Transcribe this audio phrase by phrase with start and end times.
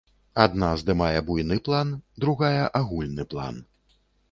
[0.43, 1.93] Адна здымае буйны план,
[2.25, 3.63] другая агульны план.